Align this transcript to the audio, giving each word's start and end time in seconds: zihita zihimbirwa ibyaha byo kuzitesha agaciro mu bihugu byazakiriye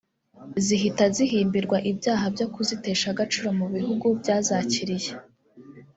zihita 0.65 1.05
zihimbirwa 1.15 1.77
ibyaha 1.91 2.25
byo 2.33 2.47
kuzitesha 2.53 3.05
agaciro 3.13 3.49
mu 3.59 3.65
bihugu 3.75 4.05
byazakiriye 4.19 5.11